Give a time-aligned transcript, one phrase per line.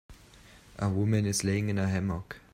[0.79, 2.39] A woman is laying in a hammock.